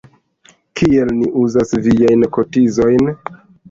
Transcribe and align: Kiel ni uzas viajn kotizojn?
Kiel 0.79 1.13
ni 1.19 1.31
uzas 1.43 1.77
viajn 1.91 2.29
kotizojn? 2.39 3.19